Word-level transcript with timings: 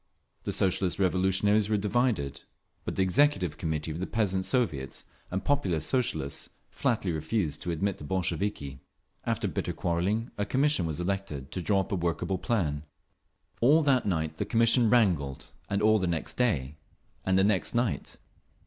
The 0.45 0.51
Socialist 0.51 0.97
Revolutionaries 0.97 1.69
were 1.69 1.77
divided; 1.77 2.41
but 2.85 2.95
the 2.95 3.03
Executive 3.03 3.55
Committee 3.59 3.91
of 3.91 3.99
the 3.99 4.07
Peasants's 4.07 4.49
Soviets 4.49 5.05
and 5.29 5.41
the 5.41 5.45
Populist 5.45 5.87
Socialists 5.87 6.49
flatly 6.71 7.11
refused 7.11 7.61
to 7.61 7.69
admit 7.69 7.99
the 7.99 8.03
Bolsheviki…. 8.03 8.79
After 9.25 9.47
bitter 9.47 9.73
quarrelling 9.73 10.31
a 10.39 10.45
commission 10.47 10.87
was 10.87 10.99
elected 10.99 11.51
to 11.51 11.61
draw 11.61 11.81
up 11.81 11.91
a 11.91 11.95
workable 11.95 12.39
plan…. 12.39 12.81
All 13.59 13.83
that 13.83 14.07
night 14.07 14.37
the 14.37 14.45
commission 14.45 14.89
wrangled, 14.89 15.51
and 15.69 15.83
all 15.83 15.99
the 15.99 16.07
next 16.07 16.35
day, 16.35 16.77
and 17.23 17.37
the 17.37 17.43
next 17.43 17.75
night. 17.75 18.17